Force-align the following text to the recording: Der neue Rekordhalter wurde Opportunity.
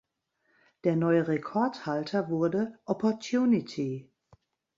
Der 0.83 0.95
neue 0.95 1.27
Rekordhalter 1.27 2.27
wurde 2.29 2.73
Opportunity. 2.85 4.09